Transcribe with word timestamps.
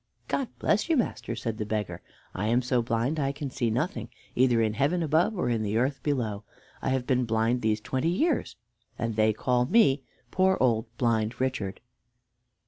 "God 0.27 0.47
bless 0.57 0.89
you, 0.89 0.97
master!" 0.97 1.35
said 1.35 1.59
the 1.59 1.63
beggar, 1.67 2.01
"I 2.33 2.47
am 2.47 2.63
so 2.63 2.81
blind 2.81 3.19
I 3.19 3.31
can 3.31 3.51
see 3.51 3.69
nothing, 3.69 4.09
either 4.33 4.59
in 4.59 4.73
heaven 4.73 5.03
above 5.03 5.37
or 5.37 5.47
in 5.47 5.61
the 5.61 5.77
earth 5.77 6.01
below. 6.01 6.43
I 6.81 6.89
have 6.89 7.05
been 7.05 7.25
blind 7.25 7.61
these 7.61 7.79
twenty 7.79 8.09
years, 8.09 8.55
and 8.97 9.15
they 9.15 9.31
call 9.31 9.67
me 9.67 10.01
'poor 10.31 10.57
old 10.59 10.87
blind 10.97 11.39
Richard.'" 11.39 11.81